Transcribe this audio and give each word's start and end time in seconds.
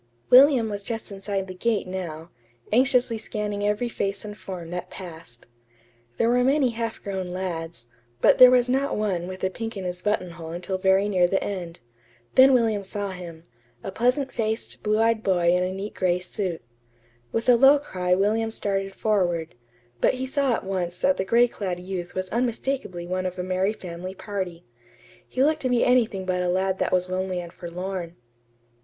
William 0.31 0.67
was 0.67 0.81
just 0.81 1.11
inside 1.11 1.45
the 1.45 1.53
gate 1.53 1.85
now, 1.85 2.31
anxiously 2.73 3.19
scanning 3.19 3.63
every 3.63 3.87
face 3.87 4.25
and 4.25 4.35
form 4.35 4.71
that 4.71 4.89
passed. 4.89 5.45
There 6.17 6.27
were 6.29 6.43
many 6.43 6.71
half 6.71 7.03
grown 7.03 7.27
lads, 7.29 7.85
but 8.19 8.39
there 8.39 8.49
was 8.49 8.67
not 8.67 8.97
one 8.97 9.27
with 9.27 9.43
a 9.43 9.51
pink 9.51 9.77
in 9.77 9.83
his 9.83 10.01
buttonhole 10.01 10.49
until 10.53 10.79
very 10.79 11.07
near 11.07 11.27
the 11.27 11.43
end. 11.43 11.81
Then 12.33 12.51
William 12.51 12.81
saw 12.81 13.11
him 13.11 13.43
a 13.83 13.91
pleasant 13.91 14.31
faced, 14.31 14.81
blue 14.81 14.99
eyed 14.99 15.21
boy 15.21 15.51
in 15.55 15.63
a 15.63 15.71
neat 15.71 15.93
gray 15.93 16.17
suit. 16.17 16.63
With 17.31 17.47
a 17.47 17.55
low 17.55 17.77
cry 17.77 18.15
William 18.15 18.49
started 18.49 18.95
forward; 18.95 19.53
but 19.99 20.15
he 20.15 20.25
saw 20.25 20.55
at 20.55 20.63
once 20.65 20.99
that 21.01 21.17
the 21.17 21.25
gray 21.25 21.47
clad 21.47 21.79
youth 21.79 22.15
was 22.15 22.27
unmistakably 22.31 23.05
one 23.05 23.27
of 23.27 23.37
a 23.37 23.43
merry 23.43 23.73
family 23.73 24.15
party. 24.15 24.65
He 25.27 25.43
looked 25.43 25.61
to 25.61 25.69
be 25.69 25.83
anything 25.85 26.25
but 26.25 26.41
a 26.41 26.49
lad 26.49 26.79
that 26.79 26.91
was 26.91 27.07
lonely 27.07 27.39
and 27.39 27.53
forlorn. 27.53 28.15